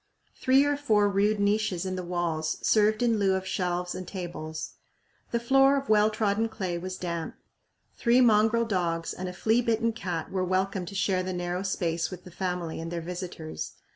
Three 0.35 0.65
or 0.65 0.77
four 0.77 1.07
rude 1.07 1.39
niches 1.39 1.85
in 1.85 1.95
the 1.95 2.01
walls 2.01 2.57
served 2.67 3.03
in 3.03 3.19
lieu 3.19 3.35
of 3.35 3.45
shelves 3.45 3.93
and 3.93 4.07
tables. 4.07 4.71
The 5.29 5.39
floor 5.39 5.77
of 5.77 5.89
well 5.89 6.09
trodden 6.09 6.49
clay 6.49 6.79
was 6.79 6.97
damp. 6.97 7.35
Three 7.95 8.19
mongrel 8.19 8.65
dogs 8.65 9.13
and 9.13 9.29
a 9.29 9.33
flea 9.33 9.61
bitten 9.61 9.93
cat 9.93 10.31
were 10.31 10.43
welcome 10.43 10.87
to 10.87 10.95
share 10.95 11.21
the 11.21 11.33
narrow 11.33 11.61
space 11.61 12.09
with 12.09 12.23
the 12.23 12.31
family 12.31 12.79
and 12.79 12.91
their 12.91 12.99
visitors. 12.99 13.73